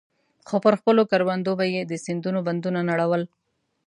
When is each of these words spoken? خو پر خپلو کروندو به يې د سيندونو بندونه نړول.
خو 0.47 0.55
پر 0.63 0.73
خپلو 0.79 1.01
کروندو 1.11 1.51
به 1.59 1.65
يې 1.73 1.81
د 1.85 1.93
سيندونو 2.05 2.39
بندونه 2.47 2.79
نړول. 2.89 3.21